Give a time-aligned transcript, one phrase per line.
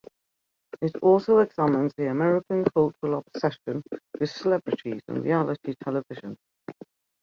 [0.81, 3.83] It also examines the American cultural obsession
[4.19, 6.37] with celebrities and reality television.